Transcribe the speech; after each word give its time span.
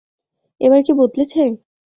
এবার 0.61 0.81
কী 0.85 0.91
বদলেছে? 0.99 1.41